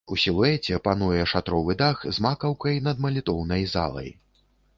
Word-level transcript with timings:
У 0.13 0.15
сілуэце 0.21 0.77
пануе 0.87 1.27
шатровы 1.33 1.75
дах 1.83 2.01
з 2.17 2.25
макаўкай 2.27 2.81
над 2.89 2.97
малітоўнай 3.07 3.63
залай. 3.77 4.09